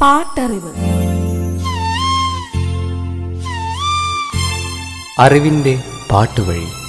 പാട്ടറിവ്. 0.00 0.72
അറിവിന്റെ 5.18 5.82
പാട്ടുവഴി. 6.10 6.87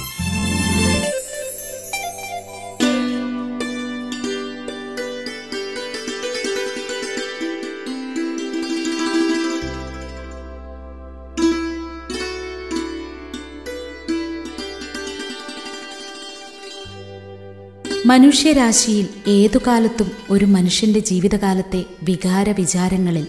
മനുഷ്യരാശിയിൽ 18.10 19.08
ഏതു 19.28 19.58
കാലത്തും 19.66 20.10
ഒരു 20.30 20.44
മനുഷ്യന്റെ 20.44 21.00
ജീവിതകാലത്തെ 21.00 21.84
വികാര 22.02 22.50
വിചാരങ്ങളിൽ 22.50 23.26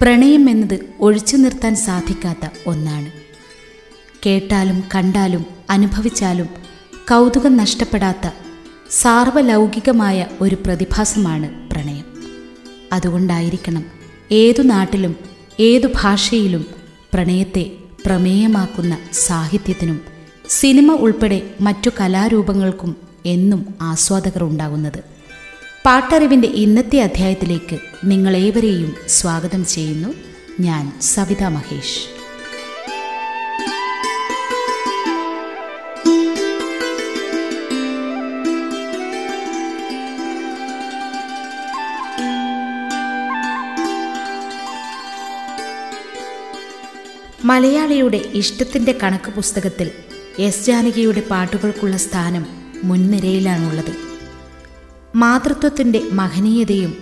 പ്രണയം 0.00 0.50
എന്നത് 0.50 0.78
ഒഴിച്ചു 1.00 1.36
നിർത്താൻ 1.36 1.76
സാധിക്കാത്ത 1.76 2.48
ഒന്നാണ്. 2.66 3.12
കേട്ടാലും 4.26 4.84
കണ്ടാലും 4.94 5.46
അനുഭവിച്ചാലും 5.70 6.46
കൗതുകം 7.10 7.56
നഷ്ടപ്പെടാത്ത 7.56 8.30
സാർവലൗകികമായ 8.90 10.26
ഒരു 10.40 10.54
പ്രതിഭാസമാണ് 10.54 11.70
പ്രണയം. 11.70 12.04
അതുകൊണ്ടായിരിക്കണം 12.92 13.84
ഏതു 14.32 14.62
നാട്ടിലും 14.62 15.16
ഏതു 15.60 15.86
ഭാഷയിലും 15.86 16.66
പ്രണയത്തെ 17.14 17.70
പ്രമേയമാക്കുന്ന 18.06 18.98
സാഹിത്യത്തിനും 19.12 20.00
സിനിമ 20.48 20.92
ഉൾപ്പെടെ 20.92 21.54
മറ്റു 21.60 21.90
കലാരൂപങ്ങൾക്കും 22.00 23.07
എന്നും 23.26 23.74
ആസ്വാദകർ 23.82 24.44
ഉണ്ടാകുന്നത് 24.44 24.98
പാട്ടറിവിന്റെ 25.84 26.48
ഇന്നത്തെ 26.48 27.02
അധ്യായത്തിലേക്ക് 27.02 27.78
നിങ്ങളേവരെയും 28.04 28.94
സ്വാഗതം 29.08 29.66
ചെയ്യുന്നു 29.66 30.08
ഞാൻ 30.60 30.92
സവിത 31.00 31.44
മഹേഷ്. 31.44 32.00
മലയാളിയുടെ 47.44 48.16
ഇഷ്ടത്തിന്റെ 48.16 48.98
കണക്ക് 49.02 49.30
പുസ്തകത്തിൽ 49.30 49.90
എസ് 50.38 50.66
ജാനകിയുടെ 50.66 51.20
പാട്ടുകൾക്കുള്ള 51.30 51.96
സ്ഥാനം 51.96 52.57
മുൻനിരയിലാണുള്ളത്. 52.84 53.92
മാതൃത്വത്തിന്റെ 55.14 56.02
മഹനീയതയും 56.12 56.96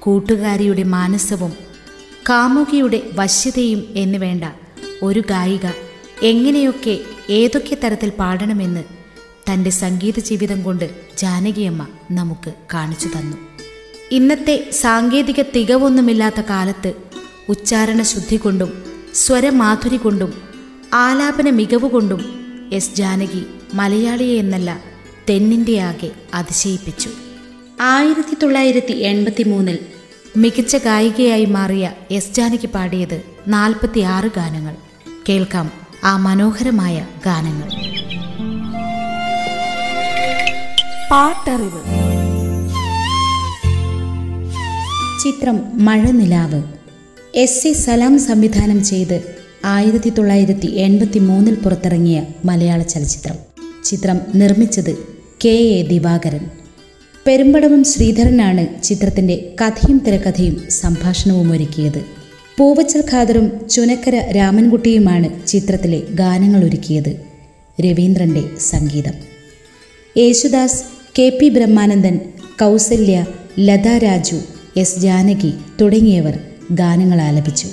കൂട്ടുകാരിയുടെ 0.00 0.82
മാനസവും 0.82 1.52
കാമുകിയുടെ 2.28 3.02
വശ്യതയും 3.14 3.84
എന്ന് 3.94 4.18
വേണ്ട 4.18 4.44
ഒരു 5.02 5.20
ഗായിക 5.20 5.66
എങ്ങനെയൊക്കെ 6.22 6.98
ഏതൊക്കെ 7.30 7.74
തരത്തിൽ 7.74 8.10
പാടണമെന്ന് 8.10 8.84
തന്റെ 9.52 9.70
സംഗീത 9.70 10.18
ജീവിതം 10.18 10.62
കൊണ്ട് 10.62 10.90
ജാനകിയമ്മ 11.18 11.86
നമുക്ക് 12.10 12.52
കാണിച്ചു 12.74 13.08
തന്നു. 13.08 13.36
ഇന്നത്തെ 14.10 14.70
സാങ്കേതിക 14.70 15.42
തികവൊന്നുമില്ലാത്ത 15.42 16.40
കാലത്ത് 16.40 16.94
ഉച്ചാരണ 17.48 18.02
ശുദ്ധി 18.02 18.36
കൊണ്ടും 18.36 18.84
സ്വരമാധുരി 19.14 19.96
കൊണ്ടും 19.96 20.34
ആലാപന 20.94 21.50
മികവ് 21.50 21.90
കൊണ്ടും 21.90 22.42
എസ് 22.72 22.94
ജാനകി 22.94 23.46
മലയാളിയെ 23.74 24.36
എന്നല്ല 24.36 24.91
തെന്നിന്ത്യയാകെ 25.28 26.10
അതിശയിപ്പിച്ചു. 26.34 27.10
ആയിരത്തി 27.80 28.36
തൊള്ളായിരത്തി 28.42 28.92
എൺപത്തി 28.92 29.42
മൂന്നിൽ 29.42 29.78
മികച്ച 30.36 30.76
ഗായികയായി 30.76 31.44
മാറിയ 31.44 31.92
എസ് 32.10 32.34
ജാനകി 32.34 32.66
പാടിയത് 32.66 33.22
നാൽപ്പത്തിയാറ് 33.48 34.26
ഗാനങ്ങൾ. 34.26 34.76
കേൾക്കാം 35.28 35.72
ആ 36.04 36.16
മനോഹരമായ 36.16 37.06
ഗാനങ്ങൾ. 37.26 37.68
പാട്ടറിവ്. 41.10 41.80
ചിത്രം 45.24 45.84
മഴനിലാവ്. 45.84 46.62
എസ് 47.34 47.68
എ 47.68 47.72
സലാം 47.72 48.18
സംവിധാനം 48.18 48.84
ചെയ്ത് 48.84 49.34
ആയിരത്തി 49.64 50.10
തൊള്ളായിരത്തി 50.10 50.66
എൺപത്തി 50.66 51.18
മൂന്നിൽ 51.18 51.54
പുറത്തിറങ്ങിയ 51.54 52.22
മലയാള 52.44 52.82
ചലച്ചിത്രം. 52.82 53.34
ചിത്രം 53.84 54.20
നിർമ്മിച്ചത് 54.34 55.11
കെ 55.44 55.48
എ 55.48 55.82
ദിവാകരൻ. 55.82 56.40
പെരുമ്പടവം 57.26 57.84
ശ്രീധരനാണ് 57.84 58.82
ചിത്രത്തിന്റെ 58.82 59.54
കഥയും 59.60 60.02
തിരക്കഥയും 60.06 60.62
സംഭാഷണവും 60.70 61.52
ഒരുക്കിയത്. 61.52 61.98
പൂവച്ചൽ 62.58 63.04
ഖാദറും 63.12 63.68
ചുനക്കര 63.68 64.32
രാമൻകുട്ടിയുമാണ് 64.36 65.46
ചിത്രത്തിലെ 65.46 66.02
ഗാനങ്ങൾ 66.10 66.64
ഒരുക്കിയത്. 66.64 67.20
രവീന്ദ്രന്റെ 67.84 68.42
സംഗീതം. 68.58 69.12
Yesudas 70.18 70.84
K 71.18 71.38
P 71.40 71.48
Brahmanandan 71.48 72.20
Kausalya 72.60 73.26
Latha 73.60 73.98
Raju 73.98 74.36
S 74.76 74.98
Janaki 74.98 75.52
തുടങ്ങിയവർ 75.80 76.38
ഗാനങ്ങൾ 76.72 77.20
ആലപിച്ചു. 77.20 77.68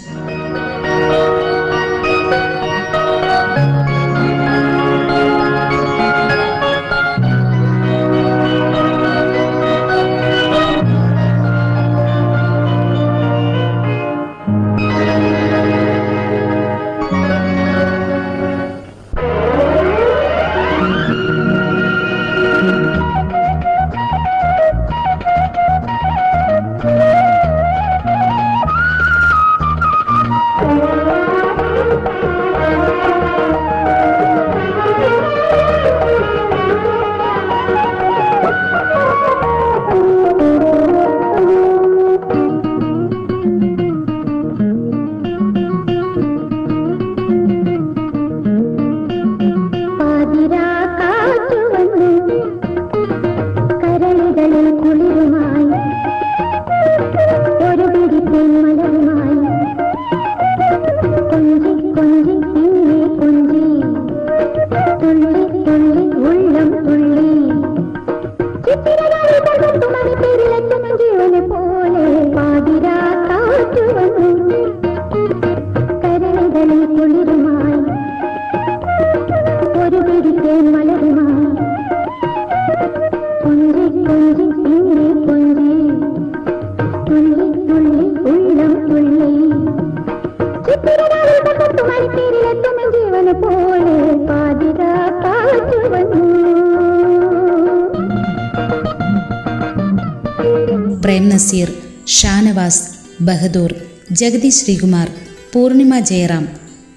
ബഹദൂർ 103.22 103.76
ജഗതി 104.12 104.50
ശ്രീകുമാർ 104.50 105.10
പൂർണിമ 105.54 106.00
ജയറാം 106.00 106.50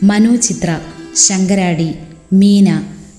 മനു 0.03 0.37
ചിത്ര 0.37 0.81
ശങ്കരാടി 1.17 1.95
മീന 2.33 2.69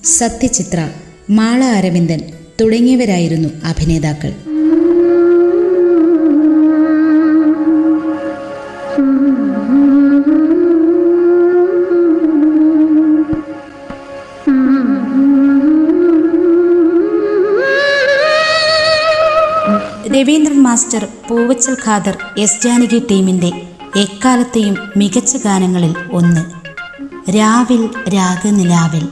സത്യചിത്ര 0.04 0.88
മാള 1.30 1.64
അരവിന്ദൻ 1.64 2.20
തുടങ്ങിയവരായിരുന്നു 2.60 3.48
അഭിനേതാക്കൾ. 3.64 4.32
രവീന്ദ്രൻ 20.16 20.62
മാസ്റ്റർ 20.62 21.02
പൂവച്ചൽ 21.28 21.76
ഖാദർ 21.86 22.16
എസ് 22.38 22.62
ജാനകി 22.62 23.02
ടീമിന്റെ 23.10 23.62
എക്കാലത്തെയും 23.96 24.76
മികച്ച 24.96 25.36
ഗാനങ്ങളിൽ 25.36 25.94
ഒന്ന്. 26.12 26.40
രാവിൽ 27.30 27.90
രാഗനിലാവിൽ. 28.08 29.08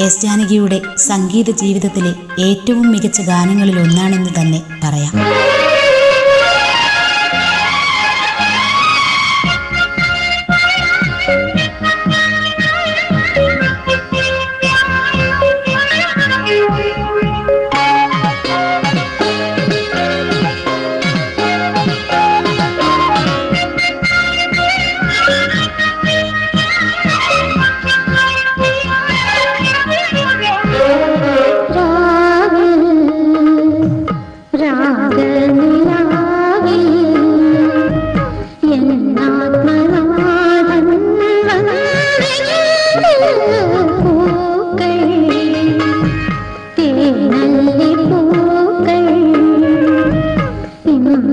എസ് 0.00 0.20
ജാനകിയുടെ 0.20 0.82
സംഗീത 0.96 1.50
ജീവിതത്തിലെ 1.50 2.42
ഏറ്റവും 2.42 2.90
മികച്ച 2.92 3.20
ഗാനങ്ങളിൽ 3.20 3.80
ഒന്നാണെന്ന് 3.80 4.30
തന്നെ 4.40 4.62
പറയാം. 4.84 5.47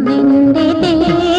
बिंदे 0.08 1.35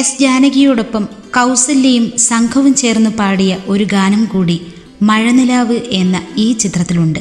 എസ് 0.00 0.20
ജാനകിയോടൊപ്പം 0.20 1.04
കൗസല്യയും 1.04 2.12
സംഘവും 2.16 2.74
ചേർന്ന് 2.74 3.10
പാടിയ 3.10 3.58
ഒരു 3.66 3.84
ഗാനം 3.84 4.24
കൂടി 4.24 4.60
മഴനിലാവ് 5.02 5.72
എന്ന 5.72 6.22
ഈ 6.36 6.52
ചിത്രത്തിലുണ്ട്. 6.52 7.18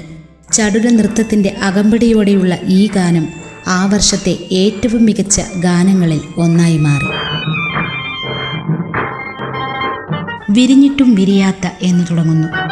ചടുല 0.54 0.90
നൃത്തത്തിന്റെ 0.90 1.50
അകമ്പടിയോടെയുള്ള 1.62 2.58
ഈ 2.68 2.90
ഗാനം 2.96 3.28
ആ 3.68 3.86
വർഷത്തെ 3.86 4.38
ഏറ്റവും 4.52 5.06
മികച്ച 5.06 5.42
ഗാനങ്ങളിൽ 5.58 6.22
ഒന്നായി 6.38 6.78
മാറി. 6.78 7.10
വിരിഞ്ഞിട്ടും 10.52 11.16
വിരിയാത്ത 11.16 11.68
എന്ന് 11.82 12.06
തുടങ്ങുന്നു. 12.12 12.69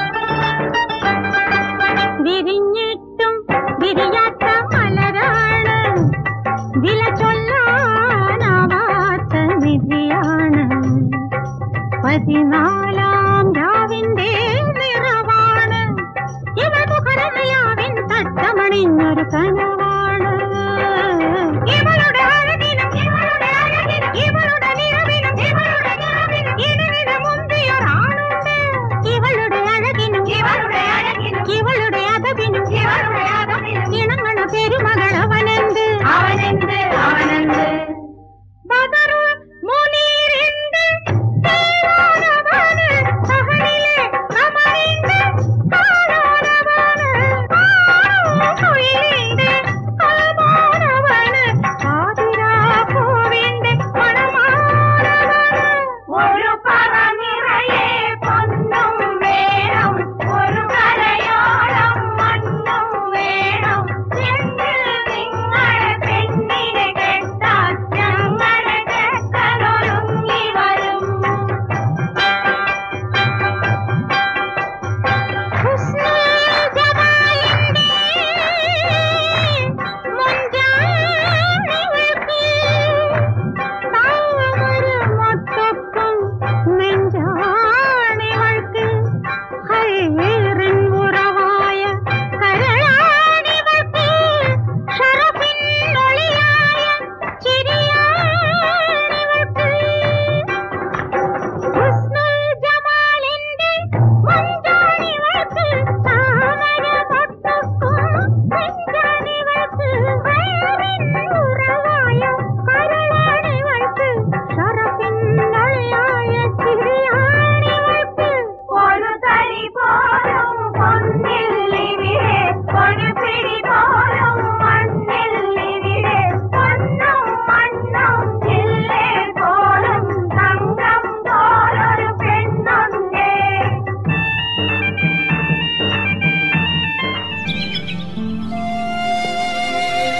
பின்னொரு 18.77 19.23
கனவாள 19.23 20.23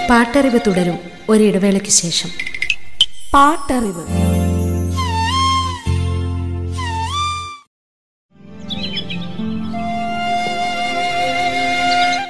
പാട്ടറിവ് 0.10 0.60
തുടരും 0.68 1.00
ഒരിടവേളയ്ക്ക് 1.30 1.90
ശേഷം. 1.90 2.30
പാട്ടറിവ്. 3.34 4.06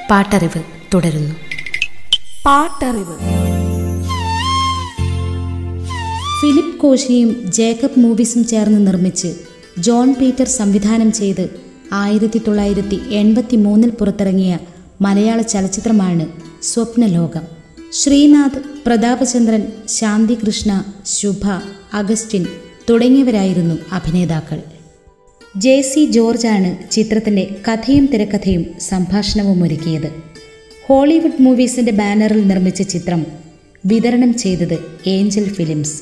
പാട്ടറിവ് 0.09 0.63
തുടരുന്നു. 0.93 1.35
പാട്ടറിവ്. 2.45 3.17
ഫിലിപ്പ് 6.41 6.77
കോശിയും 6.77 7.51
ജേക്കബ് 7.51 7.99
മൂവീസും 7.99 8.47
ചേർന്ന് 8.47 8.87
നിർമ്മിച്ച് 8.87 9.35
ജോൺ 9.79 10.13
പീറ്റർ 10.13 10.47
സംവിധാനം 10.47 11.11
ചെയ്ത് 11.11 11.59
ആയിരത്തി 11.93 12.37
തൊള്ളായിരത്തി 12.37 13.01
എൺപത്തി 13.13 13.55
മൂന്നിൽ 13.55 13.89
പുറത്തിറങ്ങിയ 13.89 14.59
മലയാള 15.01 15.41
ചലച്ചിത്രമാണ് 15.41 16.25
സ്വപ്നലോകം. 16.63 17.56
ശ്രീനാഥ് 17.91 18.59
പ്രതാപചന്ദ്രൻ 18.85 19.63
ശാന്തികൃഷ്ണ 19.87 20.83
ശുഭ 21.05 21.47
അഗസ്റ്റിൻ 21.93 22.45
തുടങ്ങിയവരായിരുന്നു 22.89 23.75
അഭിനേതാക്കൾ. 23.91 24.61
ജെ 25.57 25.81
സി 25.81 26.05
ജോർജാണ് 26.05 26.91
ചിത്രത്തിന്റെ 26.91 27.55
കഥയും 27.67 28.05
തിരക്കഥയും 28.05 28.65
സംഭാഷണവും 28.79 29.63
ഒരുക്കിയത് 29.63 30.11
ഹോളിവുഡ് 30.85 31.41
മൂവീസിന്റെ 31.41 31.91
ബാനറിൽ 31.91 32.47
നിർമ്മിച്ച 32.47 32.81
ചിത്രം 32.81 33.25
വിതരണം 33.85 34.37
ചെയ്തത് 34.37 34.77
Angel 35.07 35.53
Films. 35.53 36.01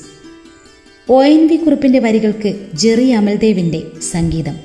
O 1.12 1.22
N 1.22 1.46
V 1.46 1.56
കുറിപ്പിന്റെ 1.56 1.98
വരികൾക്ക് 1.98 2.66
ജെറി 2.74 3.08
അമൽദേവിന്റെ 3.10 3.82
സംഗീതം. 4.12 4.56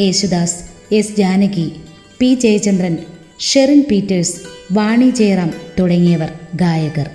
Yesudas 0.00 0.56
S 0.94 1.16
Janaki 1.16 1.72
P 2.18 2.34
Jayachandran 2.34 2.98
Sherin 3.42 3.84
Peters 3.90 4.40
Vani 4.72 5.10
Jayaram 5.10 5.50
തുടങ്ങിയവർ 5.80 6.30
ഗായകർ. 6.54 7.10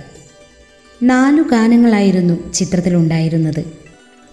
നാലു 1.02 1.42
ഗാനങ്ങളായിരുന്നു 1.42 2.52
ചിത്രത്തിലുണ്ടായിരുന്നത്. 2.52 3.64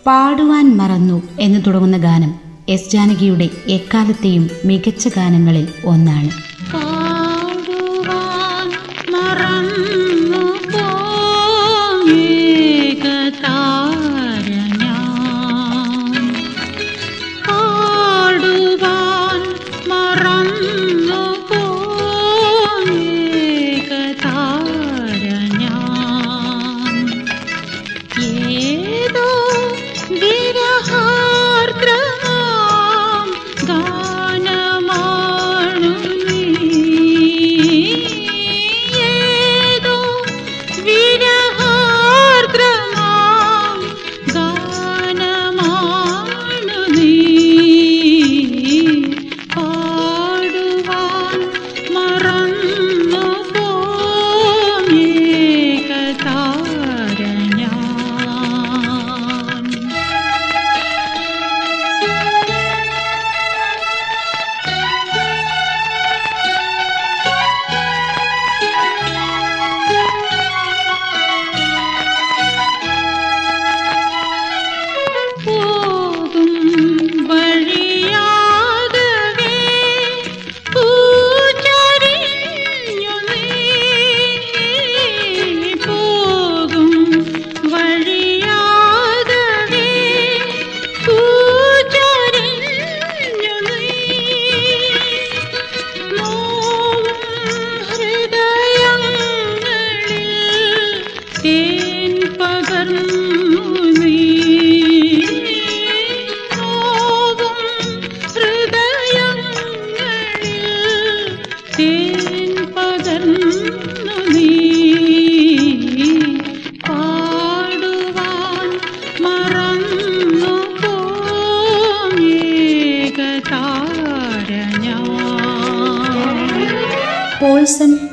പാടുവാൻ 0.06 0.78
മറന്നു 0.78 1.24
എന്ന് 1.40 1.60
തുടങ്ങുന്ന 1.68 1.98
ഗാനം 1.98 2.36
എസ് 2.70 2.90
ജാനകിയുടെ 2.90 3.50
എക്കാലത്തെയും 3.68 4.50
മികച്ച 4.66 5.08
ഗാനങ്ങളിൽ 5.08 5.68
ഒന്നാണ്. 5.86 6.55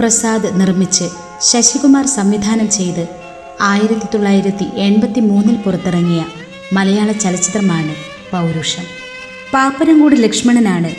പ്രസാദ് 0.02 0.60
നിർമ്മിച്ച് 0.60 1.04
ശശികുമാർ 1.40 2.06
സംവിധാനം 2.06 2.70
ചെയ്ത് 2.70 3.08
ആയിരത്തി 3.60 4.06
തൊള്ളായിരത്തി 4.14 4.66
എൺപത്തി 4.76 5.20
മൂന്നിൽ 5.20 5.56
പുറത്തിറങ്ങിയ 5.56 6.24
മലയാള 6.72 7.12
ചലച്ചിത്രമാണ് 7.12 7.94
പൗരുഷം. 8.32 8.82
പാപ്പനംകൂട് 9.54 10.22
ലക്ഷ്മണനാണ് 10.22 10.90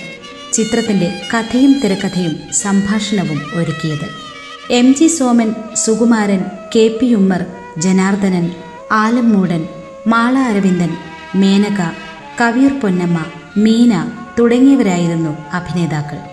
ചിത്രത്തിന്റെ 0.53 1.13
കഥയും 1.33 1.79
തിരക്കഥയും 1.83 2.53
സംഭാഷണവും 2.53 3.41
ഒരുക്കിയത്. 3.53 4.07
M 4.71 4.95
G 4.95 5.07
Soman 5.07 5.55
Sukumaran 5.75 6.45
K 6.75 6.97
P 7.01 7.13
Ummer 7.13 7.45
Janardhanan 7.77 8.51
Alummoodan 8.91 9.67
Mala 10.07 10.37
Aravindan 10.37 10.97
Menaka 11.35 11.81
Kaviyoor 12.41 12.79
Ponnamma 12.79 13.25
Meena 13.57 14.11
തുടങ്ങിയവരായിരുന്നു 14.39 15.37
അഭിനേതാക്കൾ. 15.53 16.32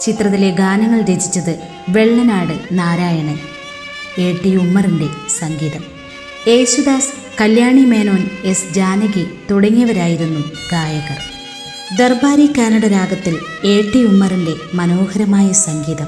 ചിത്രത്തിലെ 0.00 0.50
ഗാനങ്ങൾ 0.50 1.02
രചിച്ചത് 1.02 1.58
വെള്ളനാട് 1.88 2.52
നാരായണൻ. 2.72 3.38
എ 4.18 4.32
ടി 4.44 4.56
ഉമ്മറിന്റെ 4.56 5.06
സംഗീതം. 5.40 5.84
യേശുദാസ് 6.48 7.08
കല്യാണി 7.40 7.80
മേനോൻ 7.80 8.30
എസ് 8.44 8.74
ജാനകി 8.74 9.26
തുടങ്ങിയവരായിരുന്നു 9.50 10.40
ഗായകർ. 10.72 11.18
ദർബാരി 11.98 12.46
കാനഡ 12.58 12.84
രാഗത്തിൽ 12.84 13.38
എ 13.64 13.92
ടി 13.92 14.04
ഉമ്മറിന്റെ 14.04 14.54
മനോഹരമായ 14.74 15.52
സംഗീതം. 15.52 16.06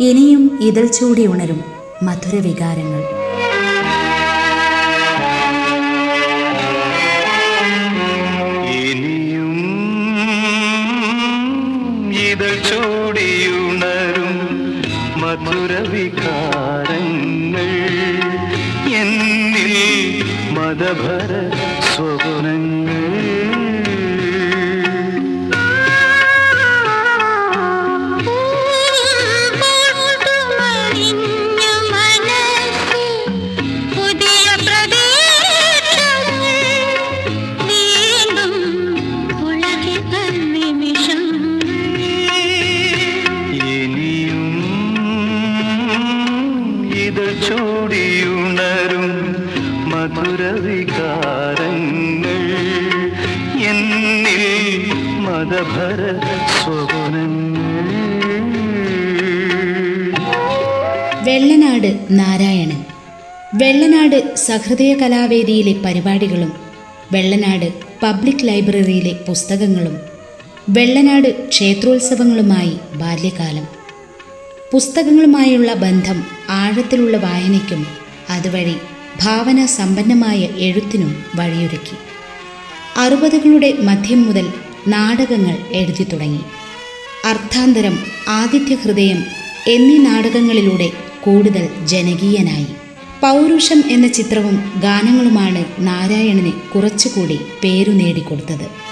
ഇനിയും 0.00 0.58
ഇതൾ 0.62 0.86
ചൂടി 0.86 1.26
ഉണരും 1.26 1.64
മധുരവികാരങ്ങൾ 2.02 3.25
ചൂടിയുണരും 12.68 14.36
മധുരവികാരങ്ങൾ 15.22 16.32
എന്നിൽ 19.00 19.74
മതഭര 20.56 21.32
സ്വപ്നങ്ങൾ 21.90 22.75
വെള്ളനാട് 64.06 64.36
സഹൃദയ 64.36 64.94
കലാവേദിയിലെ 64.94 65.72
പരിപാടികളും 65.72 66.52
വെള്ളനാട് 67.12 67.72
പബ്ലിക് 68.02 68.48
ലൈബ്രറിയിലെ 68.48 69.12
പുസ്തകങ്ങളും 69.28 69.96
വെള്ളനാട് 70.68 71.48
ക്ഷേത്രോത്സവങ്ങളുമായി 71.48 72.76
ബാല്യകാലം. 72.94 73.66
പുസ്തകങ്ങളുമായുള്ള 74.72 75.74
ബന്ധം 75.74 76.24
ആഴത്തിലുള്ള 76.48 77.16
വായനയ്ക്കും 77.16 77.86
അതുവഴി 78.30 78.76
ഭാവന 79.22 79.66
സമ്പന്നമായ 79.66 80.48
എഴുത്തിനും 80.56 81.24
വഴിയൊരുക്കി. 81.34 81.96
അറുപതുകളുടെ 82.96 83.72
മധ്യം 83.82 84.26
മുതൽ 84.26 84.48
നാടകങ്ങൾ 84.88 85.56
എഴുതി 85.72 86.04
തുടങ്ങി. 86.04 86.40
അർത്ഥാന്തരം 87.24 87.98
ആദിത്യ 88.28 88.74
ഹൃദയം 88.74 89.24
എന്നീ 89.66 89.98
നാടകങ്ങളിലൂടെ 89.98 90.90
കൂടുതൽ 91.24 91.68
ജനകീയനായി. 91.84 92.85
പൗരുഷം 93.22 93.82
എന്ന 93.90 94.06
ചിത്രവും 94.06 94.56
ഗാനങ്ങളുമാണ് 94.80 95.64
നാരായണന് 95.78 96.52
കുറച്ചുകൂടി 96.74 97.38
പേരു 97.64 97.90
നേടിക്കൊടുത്തത്. 97.90 98.85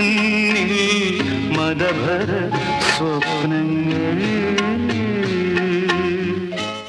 എന്നിൽ 0.00 1.22
മതഭര 1.56 2.30
സ്വപ്നങ്ങൾ. 2.96 4.20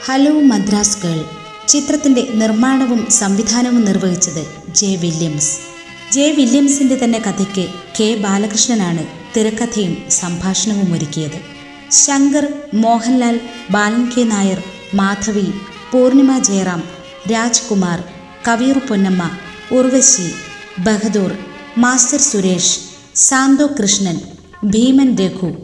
Hello 0.06 0.42
Madras 0.42 0.98
girl. 1.04 1.26
ചിത്രത്തിന്റെ 1.68 2.28
നിർമ്മാണവും 2.34 3.12
സംവിധാനവും 3.12 3.86
നിർവഹിച്ചത് 3.86 4.74
ജെ 4.74 4.96
വില്യംസ്. 4.96 5.60
ജെ 6.12 6.32
വില്യംസിന്റെ 6.32 7.00
തന്നെ 7.04 7.20
കഥയ്ക്ക് 7.20 7.70
കെ 8.00 8.16
ബാലകൃഷ്ണനാണ് 8.16 9.08
തിരക്കഥയും 9.38 9.98
സംഭാഷണവും 10.10 10.94
ഒരുക്കിയത്. 10.94 11.40
ശങ്കർ 11.92 12.54
മോഹൻലാൽ 12.74 13.40
ബാലൻ 13.72 14.12
കെ 14.18 14.22
നായർ 14.22 14.64
മാധവി 14.94 15.48
പൂർണിമ 15.92 16.40
ജയറാം 16.40 16.84
രാജ്കുമാർ 17.32 18.04
കവീർ 18.48 18.78
പൊന്നമ്മ 18.78 19.30
ഉർവശി 19.72 20.32
ബഹദൂർ 20.80 21.38
മാസ്റ്റർ 21.78 22.20
സുരേഷ് 22.20 22.91
സാന്തോ 23.16 23.70
കൃഷ്ണൻ 23.82 24.22
ഭീമൻ 24.64 25.16
രഘു 25.16 25.56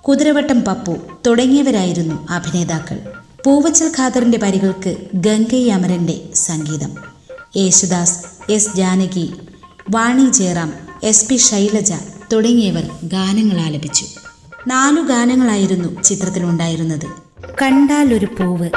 കുതിരവട്ടം 0.00 0.60
പപ്പു 0.60 0.96
തുടങ്ങിയവരായിരുന്നു 1.26 2.26
അഭിനേതാക്കൾ. 2.30 2.98
പൂവച്ചൽ 3.44 3.92
ഖാദറിന്റെ 3.98 4.38
വരികൾക്ക് 4.42 4.96
ഗംഗൈ 5.14 5.68
അമരന്റെ 5.68 6.20
സംഗീതം. 6.34 6.90
Yesudas 7.56 8.24
S 8.52 8.76
Janaki 8.76 9.34
Vani 9.90 10.30
Jayaram 10.30 10.72
S 11.02 11.28
P 11.28 11.36
Sailaja 11.36 11.92
തുടങ്ങിയവർ 12.32 12.90
ഗാനങ്ങൾ 13.02 13.60
ആലപിച്ചു. 13.60 14.06
നാലു 14.66 15.00
ഗാനങ്ങളായിരുന്നു 15.00 16.02
ചിത്രത്തിലുണ്ടായിരുന്നത്. 16.02 17.06
കണ്ടാലൊരു 17.62 18.26
പൂവ്. 18.26 18.70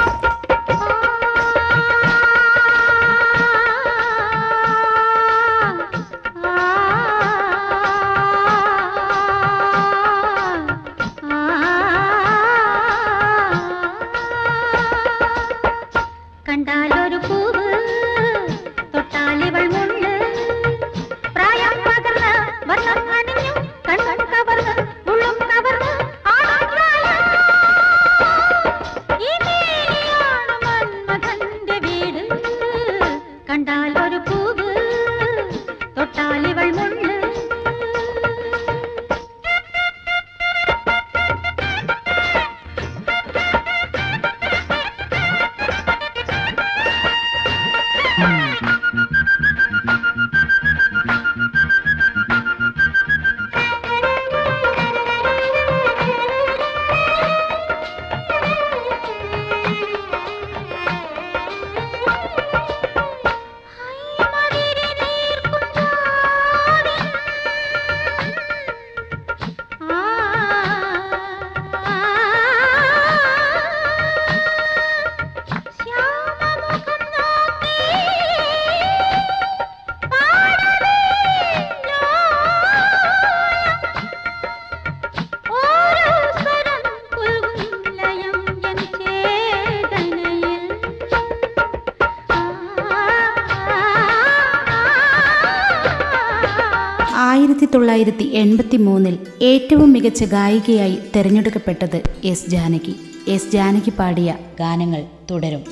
ആയിരത്തി 97.18 97.68
തൊള്ളായിരത്തി 97.74 98.22
എൺപത്തി 98.22 98.76
മൂന്നിൽ 98.76 99.18
ഏറ്റവും 99.42 99.92
മികച്ച 99.92 100.24
ഗായികയായി 100.24 100.98
തിരഞ്ഞെടുക്കപ്പെട്ടത് 101.16 102.02
എസ് 102.24 102.50
ജാനകി. 102.50 102.96
എസ് 103.28 103.50
ജാനകി 103.50 103.90
പാടിയ 103.90 104.36
ഗാനങ്ങൾ 104.60 105.04
തുടരും. 105.30 105.64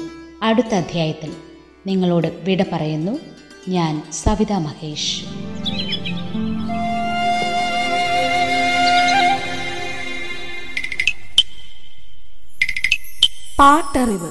അടുത്ത 0.43 0.75
അധ്യായത്തിൽ 0.75 1.33
നിങ്ങളോട് 1.87 2.27
വിട 2.45 2.65
പറയുന്നു. 2.73 3.19
ഞാൻ 3.69 4.03
സവിത 4.13 4.53
മഹേഷ്. 4.53 5.25
പാട്ടറിവ്. 13.59 14.31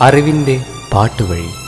അറിവിന്റെ 0.00 0.64
പാട്ടുവഴി. 0.92 1.67